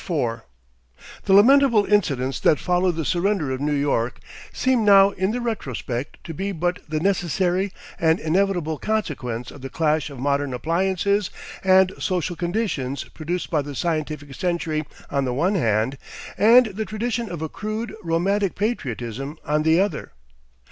[0.03, 0.43] 4
[1.25, 4.17] The lamentable incidents that followed the surrender of New York
[4.51, 9.69] seem now in the retrospect to be but the necessary and inevitable consequence of the
[9.69, 11.29] clash of modern appliances
[11.63, 15.99] and social conditions produced by the scientific century on the one hand,
[16.35, 20.13] and the tradition of a crude, romantic patriotism on the other.